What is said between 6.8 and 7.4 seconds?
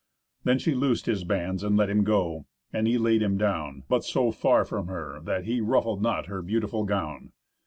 gown.